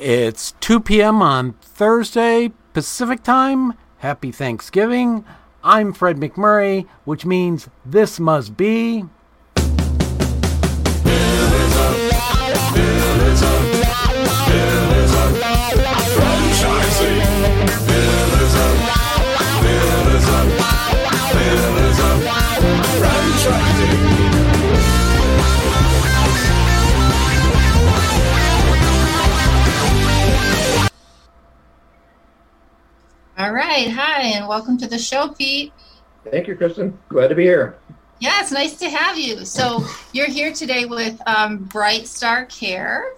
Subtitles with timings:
[0.00, 1.22] It's 2 p.m.
[1.22, 3.74] on Thursday, Pacific time.
[3.98, 5.24] Happy Thanksgiving.
[5.62, 9.04] I'm Fred McMurray, which means this must be.
[33.74, 33.90] Right.
[33.90, 35.72] Hi, and welcome to the show, Pete.
[36.30, 36.92] Thank you, Kristin.
[37.08, 37.76] Glad to be here.
[38.20, 39.44] Yeah, it's nice to have you.
[39.44, 43.16] So, you're here today with um, BrightStar Care.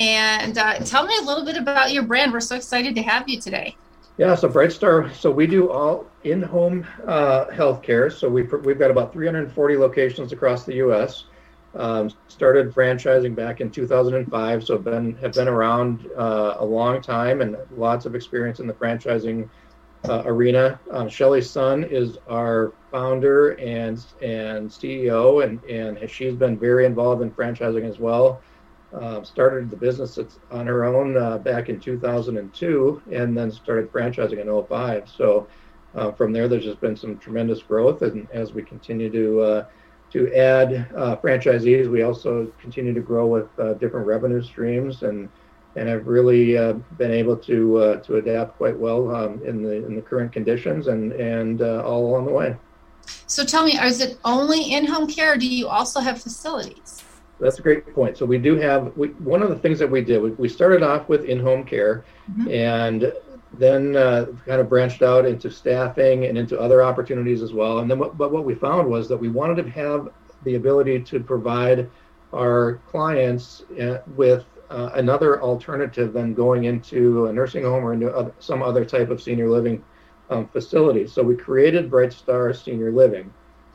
[0.00, 2.32] And uh, tell me a little bit about your brand.
[2.32, 3.76] We're so excited to have you today.
[4.16, 8.10] Yeah, so BrightStar, so we do all in-home uh, healthcare.
[8.10, 11.24] So we've, we've got about 340 locations across the U.S.
[11.74, 17.42] Um, started franchising back in 2005, so been have been around uh, a long time
[17.42, 19.50] and lots of experience in the franchising
[20.08, 20.78] uh, arena.
[20.90, 27.22] Um, Shelly Sun is our founder and and CEO, and and she's been very involved
[27.22, 28.40] in franchising as well.
[28.94, 30.18] Uh, started the business
[30.50, 35.08] on her own uh, back in 2002, and then started franchising in 05.
[35.08, 35.48] So
[35.94, 39.66] uh, from there, there's just been some tremendous growth, and as we continue to uh,
[40.12, 41.90] to add uh, franchisees.
[41.90, 45.28] We also continue to grow with uh, different revenue streams and
[45.76, 49.86] and have really uh, been able to uh, to adapt quite well um, in the
[49.86, 52.56] in the current conditions and and uh, all along the way.
[53.26, 57.04] So tell me, is it only in-home care, or do you also have facilities?
[57.38, 58.16] That's a great point.
[58.16, 60.20] So we do have we, one of the things that we did.
[60.22, 62.50] We, we started off with in-home care, mm-hmm.
[62.50, 63.12] and
[63.52, 67.78] then uh, kind of branched out into staffing and into other opportunities as well.
[67.78, 70.08] And then, what, but what we found was that we wanted to have
[70.44, 71.88] the ability to provide
[72.32, 78.10] our clients uh, with uh, another alternative than going into a nursing home or into
[78.14, 79.82] other, some other type of senior living
[80.30, 81.06] um, facility.
[81.06, 83.32] So we created BrightStar Senior Living.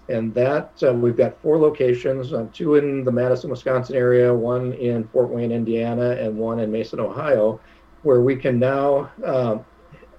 [0.09, 4.73] And that uh, we've got four locations, uh, two in the Madison, Wisconsin area, one
[4.73, 7.61] in Fort Wayne, Indiana, and one in Mason, Ohio
[8.03, 9.57] where we can now uh,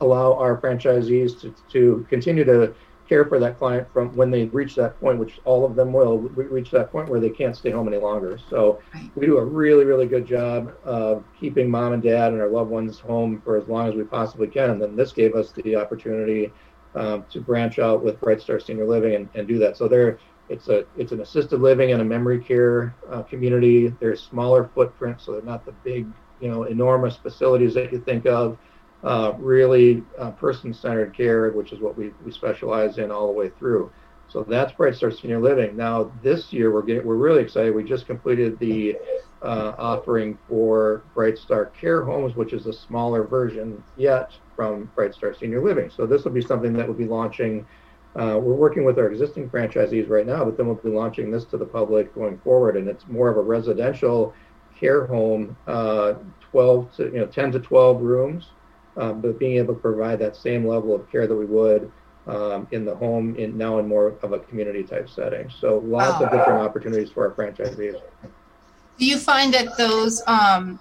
[0.01, 2.75] allow our franchisees to, to continue to
[3.09, 6.19] care for that client from when they reach that point, which all of them will
[6.19, 8.39] reach that point where they can't stay home any longer.
[8.49, 8.81] So
[9.15, 12.71] we do a really, really good job of keeping mom and dad and our loved
[12.71, 14.71] ones home for as long as we possibly can.
[14.71, 16.53] And then this gave us the opportunity
[16.95, 19.77] um, to branch out with BrightStar Senior Living and, and do that.
[19.77, 20.19] So there,
[20.49, 23.89] it's a it's an assisted living and a memory care uh, community.
[23.89, 26.07] They're smaller footprint, so they're not the big
[26.41, 28.59] you know enormous facilities that you think of.
[29.05, 33.51] Uh, really uh, person-centered care, which is what we, we specialize in all the way
[33.59, 33.91] through.
[34.29, 35.77] So that's BrightStar Senior Living.
[35.77, 37.75] Now this year we're getting we're really excited.
[37.75, 38.97] We just completed the
[39.43, 45.63] uh, offering for BrightStar Care Homes, which is a smaller version yet from BrightStar Senior
[45.63, 45.91] Living.
[45.91, 47.67] So this will be something that we'll be launching.
[48.15, 51.45] Uh, we're working with our existing franchisees right now, but then we'll be launching this
[51.47, 54.35] to the public going forward, and it's more of a residential
[54.79, 56.15] care home, uh,
[56.51, 58.51] 12 to you know 10 to 12 rooms,
[58.97, 61.91] um, but being able to provide that same level of care that we would
[62.27, 65.51] um, in the home in now in more of a community type setting.
[65.51, 66.27] So lots wow.
[66.27, 68.01] of different opportunities for our franchisees.
[68.99, 70.79] Do you find that those um,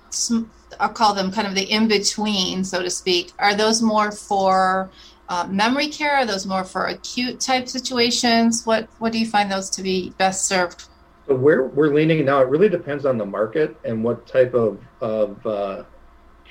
[0.79, 4.89] I'll call them kind of the in between, so to speak, are those more for
[5.29, 6.17] uh, memory care?
[6.17, 8.65] Are those more for acute type situations?
[8.65, 10.85] What what do you find those to be best served
[11.27, 14.79] so where we're leaning now, it really depends on the market and what type of,
[15.01, 15.83] of uh,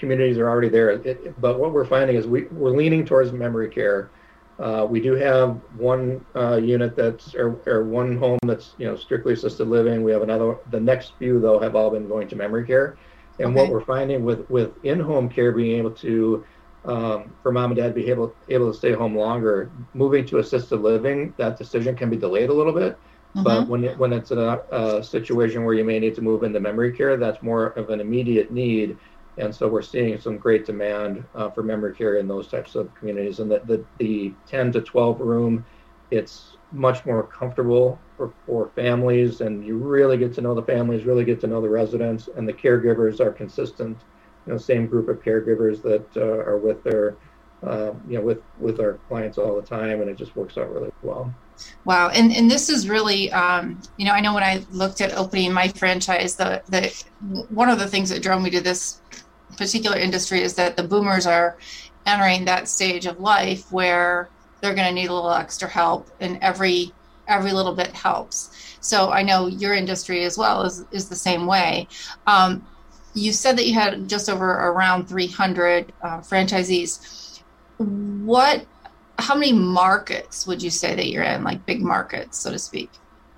[0.00, 0.90] communities are already there.
[0.90, 4.10] It, but what we're finding is we, we're leaning towards memory care.
[4.58, 8.96] Uh, we do have one uh, unit that's or, or, one home that's you know
[8.96, 10.02] strictly assisted living.
[10.02, 10.56] We have another.
[10.70, 12.98] The next few though have all been going to memory care.
[13.38, 13.54] And okay.
[13.56, 16.44] what we're finding with with in-home care being able to
[16.84, 20.76] um, for mom and dad be able able to stay home longer, moving to assisted
[20.76, 22.98] living, that decision can be delayed a little bit.
[23.34, 23.42] Mm-hmm.
[23.44, 26.58] But when it, when it's a, a, situation where you may need to move into
[26.58, 28.96] memory care, that's more of an immediate need,
[29.38, 32.94] and so we're seeing some great demand uh, for memory care in those types of
[32.94, 33.40] communities.
[33.40, 35.64] And the, the, the 10 to 12 room,
[36.10, 41.04] it's much more comfortable for, for families, and you really get to know the families,
[41.04, 43.98] really get to know the residents, and the caregivers are consistent.
[44.46, 47.16] You know, same group of caregivers that uh, are with their,
[47.62, 50.72] uh, you know, with with our clients all the time, and it just works out
[50.72, 51.32] really well.
[51.84, 55.12] Wow, and and this is really, um, you know, I know when I looked at
[55.14, 59.00] opening my franchise, the the one of the things that drove me to this
[59.56, 61.56] particular industry is that the boomers are
[62.06, 64.28] entering that stage of life where
[64.60, 66.92] they're going to need a little extra help, and every
[67.28, 68.76] every little bit helps.
[68.80, 71.88] So I know your industry as well is is the same way.
[72.26, 72.66] Um,
[73.14, 77.40] you said that you had just over around 300 uh, franchisees.
[77.78, 78.66] What,
[79.18, 82.90] how many markets would you say that you're in, like big markets, so to speak?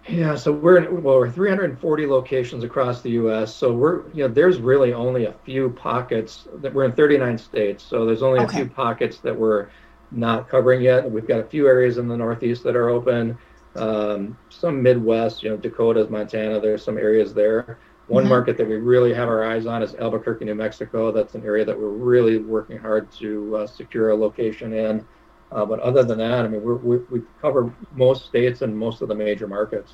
[0.08, 3.54] Yeah, so we're in, well, we're 340 locations across the U.S.
[3.54, 7.84] So we're, you know, there's really only a few pockets that we're in 39 states.
[7.84, 8.62] So there's only okay.
[8.62, 9.69] a few pockets that we're
[10.10, 11.08] not covering yet.
[11.08, 13.38] We've got a few areas in the Northeast that are open.
[13.76, 16.60] Um, some Midwest, you know, Dakotas, Montana.
[16.60, 17.78] There's some areas there.
[18.08, 18.31] One mm-hmm.
[18.31, 21.12] market that we really have our eyes on is Albuquerque, New Mexico.
[21.12, 25.06] That's an area that we're really working hard to uh, secure a location in.
[25.52, 29.02] Uh, but other than that, I mean, we're, we we cover most states and most
[29.02, 29.93] of the major markets.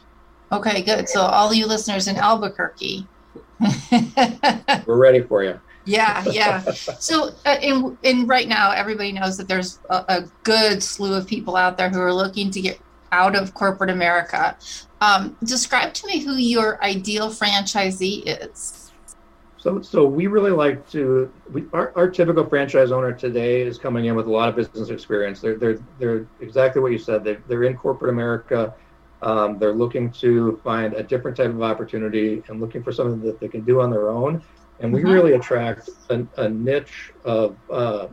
[0.53, 1.09] Okay, good.
[1.09, 3.07] So all you listeners in Albuquerque,
[4.87, 5.61] we're ready for you.
[5.85, 6.61] Yeah, yeah.
[6.61, 11.27] So, uh, in, in right now, everybody knows that there's a, a, good slew of
[11.27, 12.79] people out there who are looking to get
[13.11, 14.57] out of corporate America.
[15.01, 18.88] Um, describe to me who your ideal franchisee is.
[19.59, 21.33] So, so we really like to.
[21.53, 24.89] We, our, our typical franchise owner today is coming in with a lot of business
[24.91, 25.41] experience.
[25.41, 27.25] They're they're they're exactly what you said.
[27.25, 28.73] They're they're in corporate America.
[29.21, 33.41] Um, they're looking to find a different type of opportunity and looking for something that
[33.41, 34.41] they can do on their own.
[34.79, 35.11] And we mm-hmm.
[35.11, 38.07] really attract a, a niche of, uh,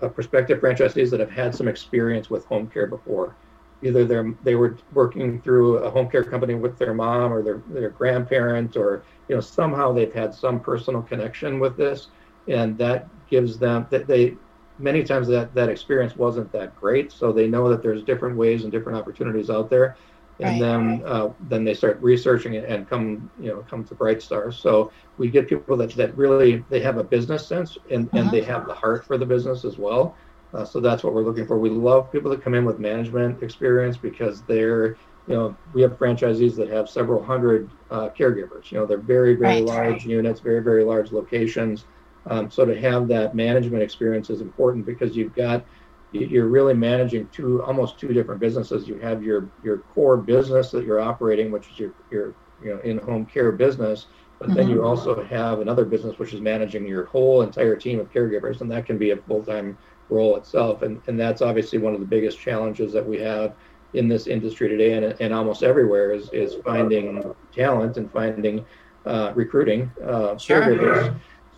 [0.00, 3.34] of prospective franchisees that have had some experience with home care before
[3.82, 7.62] either they they were working through a home care company with their mom or their,
[7.68, 12.08] their grandparent or you know somehow they've had some personal connection with this
[12.48, 14.36] and that gives them that they
[14.78, 18.64] many times that that experience wasn't that great so they know that there's different ways
[18.64, 19.96] and different opportunities out there
[20.40, 20.60] and right.
[20.60, 24.54] then uh, then they start researching it and come you know come to bright stars
[24.58, 28.42] so we get people that that really they have a business sense and and they
[28.42, 30.14] have the heart for the business as well
[30.54, 31.58] uh, so that's what we're looking for.
[31.58, 34.96] We love people that come in with management experience because they're,
[35.26, 38.70] you know, we have franchisees that have several hundred uh, caregivers.
[38.70, 39.64] You know, they're very, very right.
[39.64, 41.84] large units, very, very large locations.
[42.26, 45.64] Um, so to have that management experience is important because you've got,
[46.12, 48.86] you're really managing two, almost two different businesses.
[48.86, 52.80] You have your your core business that you're operating, which is your your you know
[52.80, 54.06] in-home care business,
[54.38, 54.56] but mm-hmm.
[54.56, 58.60] then you also have another business which is managing your whole entire team of caregivers,
[58.60, 59.78] and that can be a full-time
[60.10, 60.82] role itself.
[60.82, 63.54] And, and that's obviously one of the biggest challenges that we have
[63.94, 68.64] in this industry today and, and almost everywhere is, is finding talent and finding
[69.04, 71.14] uh, recruiting uh, sure.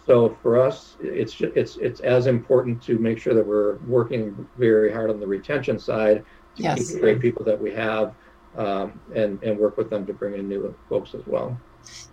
[0.06, 4.46] So for us, it's just, it's it's as important to make sure that we're working
[4.58, 6.25] very hard on the retention side
[6.56, 6.78] to yes.
[6.78, 8.14] keep the great people that we have
[8.56, 11.58] um, and and work with them to bring in new folks as well.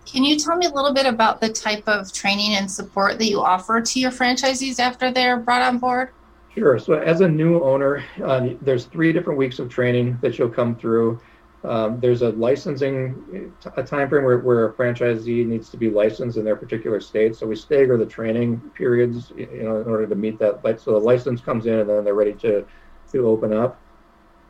[0.06, 3.26] Can you tell me a little bit about the type of training and support that
[3.26, 6.10] you offer to your franchisees after they're brought on board?
[6.54, 6.78] Sure.
[6.78, 10.76] So as a new owner, uh, there's three different weeks of training that you'll come
[10.76, 11.20] through.
[11.64, 16.36] Um, there's a licensing a time frame where, where a franchisee needs to be licensed
[16.36, 17.36] in their particular state.
[17.36, 20.60] So we stagger the training periods, you know, in order to meet that.
[20.80, 22.66] So the license comes in and then they're ready to
[23.12, 23.84] to open up.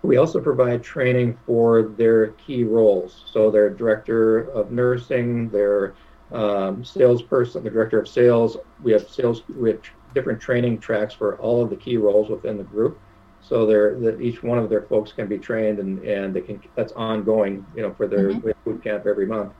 [0.02, 3.24] We also provide training for their key roles.
[3.26, 5.94] So their director of nursing, their
[6.32, 8.56] um, salesperson, the director of sales.
[8.80, 9.42] We have sales.
[9.48, 9.80] We have
[10.14, 12.98] different training tracks for all of the key roles within the group.
[13.40, 16.62] So they're, that each one of their folks can be trained and, and they can,
[16.76, 18.50] that's ongoing, you know, for their mm-hmm.
[18.64, 19.52] boot camp every month,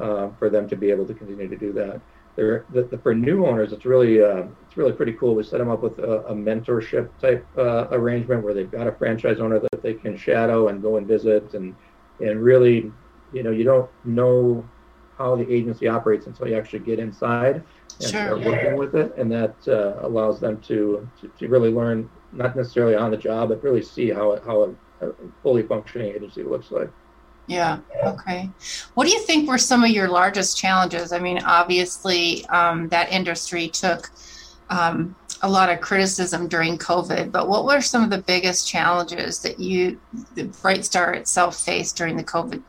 [0.00, 2.00] uh, for them to be able to continue to do that.
[2.34, 5.34] They're, the, the, for new owners, it's really, uh, it's really pretty cool.
[5.34, 8.92] We set them up with a, a mentorship type uh, arrangement where they've got a
[8.92, 11.74] franchise owner that they can shadow and go and visit and,
[12.20, 12.92] and really,
[13.32, 14.68] you know, you don't know
[15.18, 17.56] how the agency operates until you actually get inside
[18.00, 18.26] and sure.
[18.26, 22.54] start working with it, and that uh, allows them to, to, to really learn not
[22.56, 26.42] necessarily on the job, but really see how it, how a, a fully functioning agency
[26.42, 26.90] looks like.
[27.48, 27.78] Yeah.
[28.04, 28.50] Okay.
[28.94, 31.12] What do you think were some of your largest challenges?
[31.12, 34.10] I mean, obviously, um, that industry took
[34.68, 39.40] um, a lot of criticism during COVID, but what were some of the biggest challenges
[39.40, 39.98] that you,
[40.34, 42.62] the BrightStar itself, faced during the COVID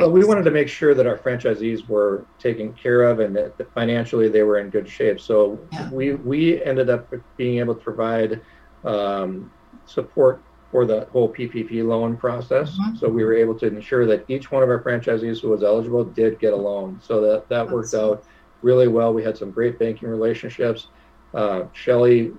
[0.00, 3.54] Well, we wanted to make sure that our franchisees were taken care of and that
[3.74, 5.20] financially they were in good shape.
[5.20, 5.90] So yeah.
[5.90, 8.40] we we ended up being able to provide
[8.84, 9.52] um,
[9.84, 12.70] support for the whole PPP loan process.
[12.78, 12.96] Mm-hmm.
[12.96, 16.04] So we were able to ensure that each one of our franchisees who was eligible
[16.04, 17.00] did get a loan.
[17.02, 18.24] So that that worked out
[18.62, 19.12] really well.
[19.12, 20.88] We had some great banking relationships.
[21.34, 22.32] Uh, Shelly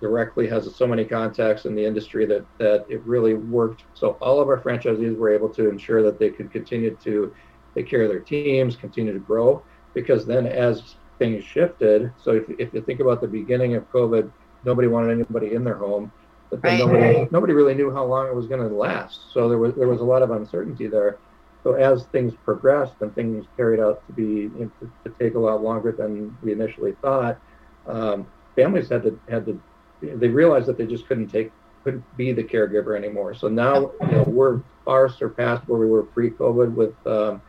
[0.00, 3.84] directly has so many contacts in the industry that that it really worked.
[3.94, 7.34] So all of our franchisees were able to ensure that they could continue to
[7.74, 9.62] take care of their teams, continue to grow.
[9.94, 14.30] Because then, as things shifted, so if, if you think about the beginning of COVID,
[14.64, 16.12] nobody wanted anybody in their home,
[16.50, 16.86] but then right.
[16.86, 19.32] nobody nobody really knew how long it was going to last.
[19.32, 21.18] So there was there was a lot of uncertainty there.
[21.62, 24.70] so as things progressed and things carried out to be to,
[25.04, 27.38] to, take a lot longer than we initially thought,
[27.86, 28.26] um,
[28.56, 29.60] families had to had to
[30.02, 31.52] they realized that they just couldn't take
[31.84, 33.32] couldn't be the caregiver anymore.
[33.32, 37.40] So now you know, we're far surpassed where we were pre-COVID with um,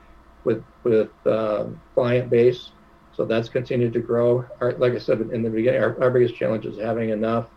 [0.43, 2.71] with with um, client base.
[3.15, 4.45] So that's continued to grow.
[4.61, 7.47] Our, like I said in the beginning, our, our biggest challenge is having enough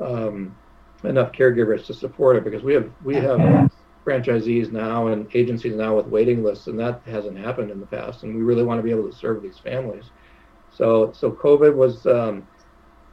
[0.00, 0.56] um,
[1.04, 3.70] enough caregivers to support it because we have we have
[4.06, 8.22] franchisees now and agencies now with waiting lists, and that hasn't happened in the past.
[8.22, 10.04] And we really want to be able to serve these families.
[10.72, 12.06] So so COVID was.
[12.06, 12.46] Um,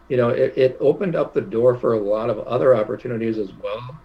[0.09, 3.51] you know, it, it opened up the door for a lot of other opportunities as
[3.61, 3.97] well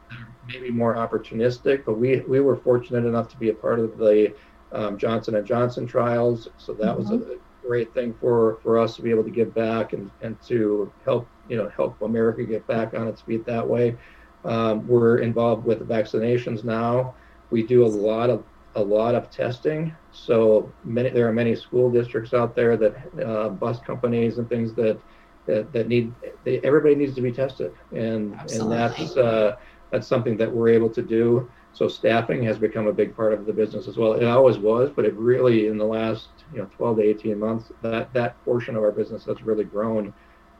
[0.46, 4.34] maybe more opportunistic, but we we were fortunate enough to be a part of the
[4.72, 6.98] um, Johnson and Johnson trials, so that mm-hmm.
[6.98, 7.66] was a mm-hmm.
[7.66, 11.26] great thing for for us to be able to give back and and to help
[11.48, 13.96] you know help America get back on its feet that way.
[14.44, 17.14] Um, we're involved with vaccinations now.
[17.50, 18.44] We do a lot of
[18.74, 19.94] a lot of testing.
[20.12, 24.74] So many there are many school districts out there that uh, bus companies and things
[24.74, 24.98] that
[25.46, 26.12] that, that need
[26.44, 28.60] they, everybody needs to be tested and Absolutely.
[28.60, 29.56] and that's uh,
[29.90, 31.50] that's something that we're able to do.
[31.74, 34.14] So staffing has become a big part of the business as well.
[34.14, 37.72] It always was, but it really in the last you know 12 to 18 months
[37.82, 40.12] that that portion of our business has really grown.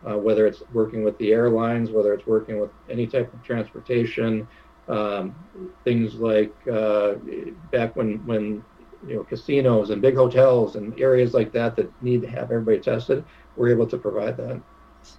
[0.05, 4.49] Uh, whether it's working with the airlines, whether it's working with any type of transportation,
[4.89, 5.33] um,
[5.85, 7.15] things like uh,
[7.71, 8.65] back when when
[9.07, 12.81] you know casinos and big hotels and areas like that that need to have everybody
[12.81, 13.25] tested,
[13.57, 14.61] we're able to provide that.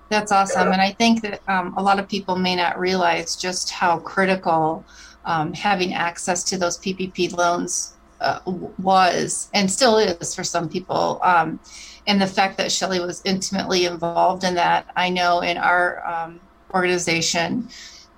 [0.10, 0.72] That's awesome.
[0.72, 4.86] And I think that um, a lot of people may not realize just how critical
[5.26, 8.40] um, having access to those PPP loans uh,
[8.78, 11.20] was and still is for some people.
[11.24, 11.60] Um,
[12.06, 16.40] and the fact that Shelly was intimately involved in that, I know in our um,
[16.74, 17.70] organization,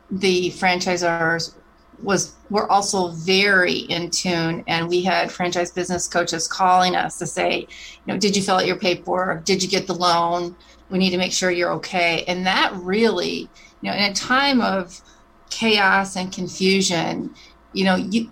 [0.09, 1.55] the franchisors
[2.01, 7.25] was were also very in tune and we had franchise business coaches calling us to
[7.25, 7.67] say you
[8.13, 10.53] know did you fill out your paperwork did you get the loan
[10.89, 13.49] we need to make sure you're okay and that really
[13.81, 15.01] you know in a time of
[15.49, 17.33] chaos and confusion
[17.73, 18.31] you know you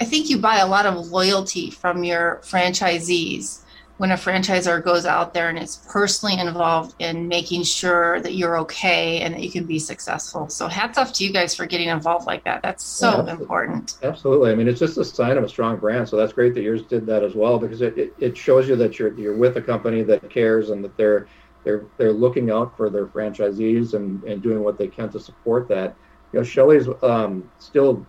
[0.00, 3.62] i think you buy a lot of loyalty from your franchisees
[4.02, 8.58] when a franchisor goes out there and is personally involved in making sure that you're
[8.58, 10.48] okay and that you can be successful.
[10.48, 12.62] So hats off to you guys for getting involved like that.
[12.62, 13.98] That's so yeah, important.
[14.02, 14.50] Absolutely.
[14.50, 16.08] I mean, it's just a sign of a strong brand.
[16.08, 18.74] So that's great that yours did that as well because it, it, it shows you
[18.74, 21.28] that you're you're with a company that cares and that they're
[21.64, 25.68] they're they're looking out for their franchisees and, and doing what they can to support
[25.68, 25.96] that.
[26.32, 28.06] You know, Shelly's um, still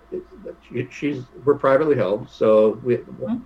[0.89, 2.99] she's we're privately held, so we,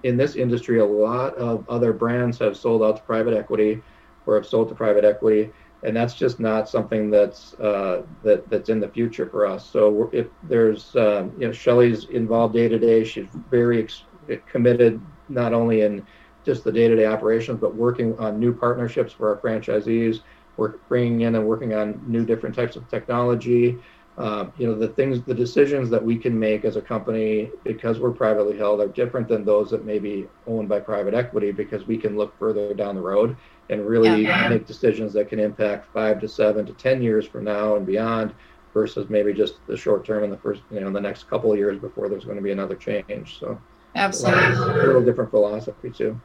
[0.03, 3.81] in this industry, a lot of other brands have sold out to private equity
[4.25, 5.51] or have sold to private equity,
[5.83, 9.67] and that's just not something that's uh, that that's in the future for us.
[9.67, 14.03] So if there's um, you know Shelly's involved day to day, she's very ex-
[14.45, 16.05] committed not only in
[16.47, 20.21] just the day-to-day operations, but working on new partnerships for our franchisees.
[20.55, 23.77] We're bringing in and working on new different types of technology.
[24.17, 27.99] Uh, you know, the things, the decisions that we can make as a company because
[27.99, 31.85] we're privately held are different than those that may be owned by private equity because
[31.85, 33.35] we can look further down the road
[33.69, 34.47] and really yeah.
[34.47, 38.33] make decisions that can impact five to seven to ten years from now and beyond
[38.73, 41.57] versus maybe just the short term in the first, you know, the next couple of
[41.57, 43.37] years before there's going to be another change.
[43.37, 43.59] So,
[43.95, 46.19] absolutely, a little different philosophy too.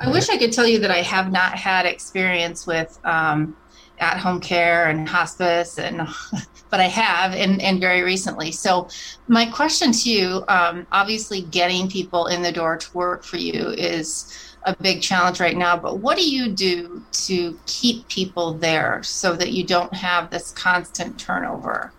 [0.00, 3.56] I wish I could tell you that I have not had experience with um,
[3.98, 6.06] at home care and hospice, and
[6.70, 8.52] but I have, and, and very recently.
[8.52, 8.88] So,
[9.28, 13.68] my question to you um, obviously, getting people in the door to work for you
[13.70, 15.76] is a big challenge right now.
[15.76, 20.52] But what do you do to keep people there so that you don't have this
[20.52, 21.92] constant turnover?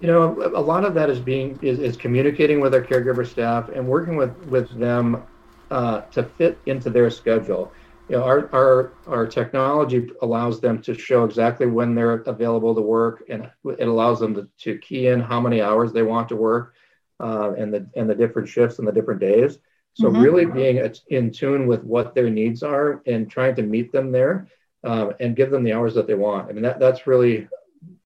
[0.00, 3.68] You know, a lot of that is being is, is communicating with our caregiver staff
[3.68, 5.22] and working with with them
[5.70, 7.72] uh, to fit into their schedule.
[8.08, 12.80] You know, our, our, our technology allows them to show exactly when they're available to
[12.80, 13.48] work, and
[13.78, 16.74] it allows them to, to key in how many hours they want to work,
[17.20, 19.58] uh, and the and the different shifts and the different days.
[19.94, 20.22] So mm-hmm.
[20.22, 24.48] really being in tune with what their needs are and trying to meet them there,
[24.82, 26.48] um, and give them the hours that they want.
[26.48, 27.48] I mean that that's really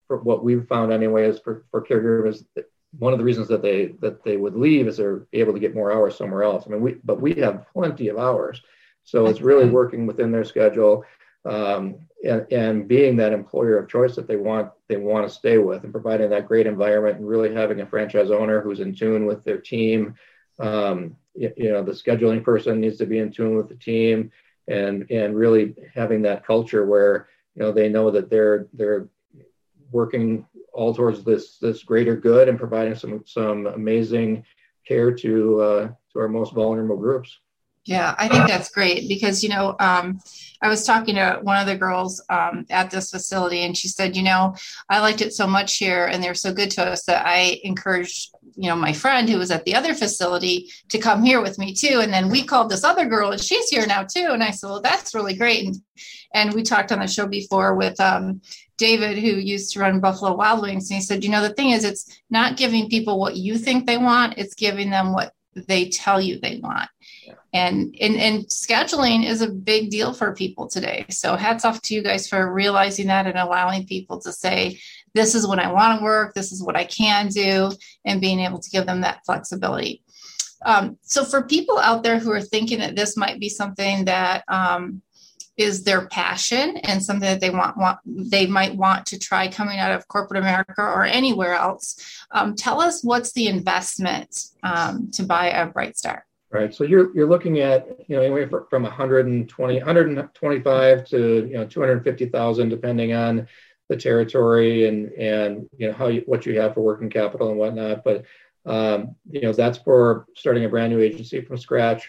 [0.09, 2.45] what we've found anyway is for, for caregivers
[2.99, 5.75] one of the reasons that they that they would leave is they're able to get
[5.75, 6.65] more hours somewhere else.
[6.67, 8.63] I mean, we but we have plenty of hours,
[9.05, 11.05] so it's really working within their schedule
[11.45, 15.59] um, and, and being that employer of choice that they want they want to stay
[15.59, 19.27] with, and providing that great environment, and really having a franchise owner who's in tune
[19.27, 20.15] with their team.
[20.59, 24.31] Um, you, you know, the scheduling person needs to be in tune with the team,
[24.69, 29.09] and and really having that culture where you know they know that they're they're
[29.91, 34.45] working all towards this this greater good and providing some some amazing
[34.87, 37.39] care to uh, to our most vulnerable groups.
[37.87, 40.19] Yeah, I think that's great because, you know, um,
[40.63, 44.17] I was talking to one of the girls um, at this facility and she said,
[44.17, 44.55] you know,
[44.89, 48.34] I liked it so much here and they're so good to us that I encouraged,
[48.57, 51.75] you know, my friend who was at the other facility to come here with me
[51.75, 52.01] too.
[52.01, 54.29] And then we called this other girl and she's here now too.
[54.31, 55.67] And I said, well, that's really great.
[55.67, 55.77] And,
[56.35, 58.41] and we talked on the show before with um,
[58.79, 60.91] David, who used to run Buffalo Wild Wings.
[60.91, 63.87] And he said, you know, the thing is, it's not giving people what you think
[63.87, 66.89] they want, it's giving them what they tell you they want
[67.53, 71.07] and, and and scheduling is a big deal for people today.
[71.11, 74.81] So hats off to you guys for realizing that and allowing people to say
[75.15, 76.35] this is when i want to work.
[76.35, 77.73] This is what i can do
[78.05, 80.03] and being able to give them that flexibility.
[80.65, 84.45] Um, so for people out there who are thinking that this might be something that
[84.49, 85.03] um,
[85.57, 89.79] is their passion and something that they want, want they might want to try coming
[89.79, 92.25] out of corporate America or anywhere else.
[92.31, 96.23] Um, tell us what's the investment um, to buy a BrightStar
[96.55, 96.73] right?
[96.73, 102.69] So you're you're looking at you know anywhere from 120 125 to you know 250,000
[102.69, 103.49] depending on
[103.89, 107.59] the territory and and you know how you, what you have for working capital and
[107.59, 108.05] whatnot.
[108.05, 108.25] But
[108.65, 112.09] um, you know that's for starting a brand new agency from scratch.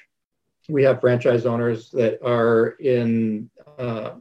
[0.70, 4.12] We have franchise owners that are in uh,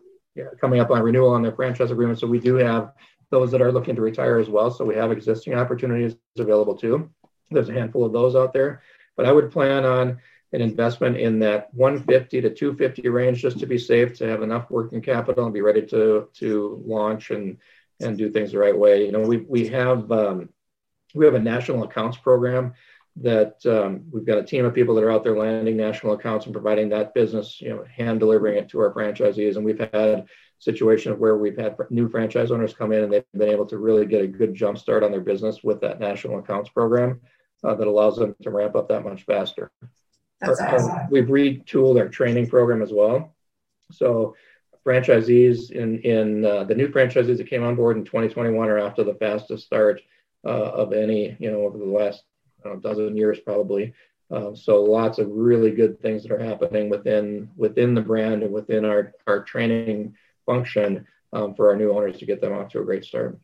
[0.60, 2.18] coming up on renewal on their franchise agreement.
[2.18, 2.92] So we do have
[3.30, 4.70] those that are looking to retire as well.
[4.70, 7.10] So we have existing opportunities available too.
[7.50, 8.82] There's a handful of those out there.
[9.16, 10.18] But I would plan on
[10.52, 14.70] an investment in that 150 to 250 range just to be safe, to have enough
[14.70, 17.58] working capital and be ready to to launch and
[18.00, 19.04] and do things the right way.
[19.06, 20.48] You know, we we have um,
[21.14, 22.74] we have a national accounts program
[23.16, 26.46] that um, we've got a team of people that are out there landing national accounts
[26.46, 29.54] and providing that business, you know, hand delivering it to our franchisees.
[29.56, 30.26] And we've had
[30.58, 34.06] situations where we've had new franchise owners come in and they've been able to really
[34.06, 37.20] get a good jump start on their business with that national accounts program
[37.64, 39.70] uh, that allows them to ramp up that much faster.
[40.40, 41.08] That's awesome.
[41.10, 43.34] We've retooled our training program as well.
[43.92, 44.36] So
[44.84, 49.02] franchisees in in uh, the new franchisees that came on board in 2021 are after
[49.02, 50.02] the fastest start
[50.44, 52.22] uh, of any you know over the last
[52.64, 53.94] know, dozen years probably.
[54.30, 58.52] Uh, so lots of really good things that are happening within within the brand and
[58.52, 60.14] within our our training
[60.46, 63.38] function um, for our new owners to get them off to a great start.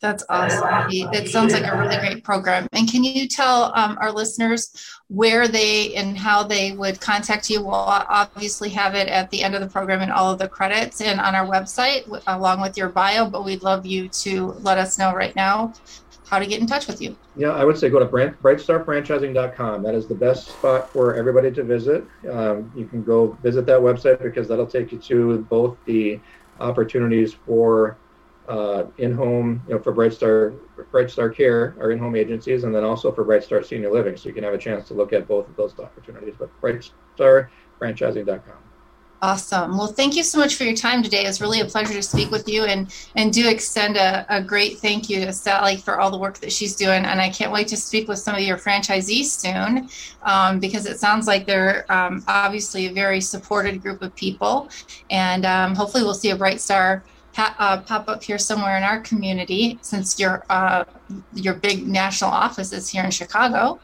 [0.00, 0.88] That's awesome.
[0.90, 2.68] It sounds like a really great program.
[2.72, 4.72] And can you tell um, our listeners
[5.08, 7.60] where they and how they would contact you?
[7.60, 11.02] We'll obviously have it at the end of the program and all of the credits
[11.02, 14.98] and on our website along with your bio, but we'd love you to let us
[14.98, 15.74] know right now
[16.30, 17.14] how to get in touch with you.
[17.36, 19.82] Yeah, I would say go to brightstarfranchising.com.
[19.82, 22.04] That is the best spot for everybody to visit.
[22.30, 26.20] Um, you can go visit that website because that'll take you to both the
[26.60, 27.98] opportunities for
[28.50, 30.58] uh, in-home, you know, for BrightStar,
[30.92, 34.16] BrightStar Care, our in-home agencies, and then also for BrightStar Senior Living.
[34.16, 36.34] So you can have a chance to look at both of those opportunities.
[36.36, 38.56] But BrightStarFranchising.com.
[39.22, 39.76] Awesome.
[39.76, 41.24] Well, thank you so much for your time today.
[41.24, 44.78] It's really a pleasure to speak with you and and do extend a, a great
[44.78, 47.04] thank you to Sally for all the work that she's doing.
[47.04, 49.90] And I can't wait to speak with some of your franchisees soon
[50.22, 54.70] um, because it sounds like they're um, obviously a very supported group of people.
[55.10, 57.02] And um, hopefully we'll see a BrightStar
[57.36, 60.84] uh, pop up here somewhere in our community since your uh,
[61.34, 63.80] your big national office is here in Chicago.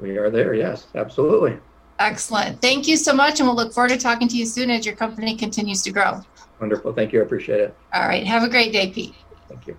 [0.00, 1.58] We are there, yes, absolutely.
[1.98, 2.60] Excellent.
[2.60, 4.96] Thank you so much, and we'll look forward to talking to you soon as your
[4.96, 6.20] company continues to grow.
[6.60, 6.92] Wonderful.
[6.92, 7.20] Thank you.
[7.20, 7.76] I appreciate it.
[7.92, 8.26] All right.
[8.26, 9.14] Have a great day, Pete.
[9.48, 9.76] Thank you.